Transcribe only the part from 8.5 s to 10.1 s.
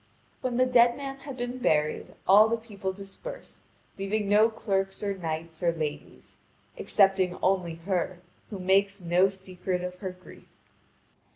makes no secret of her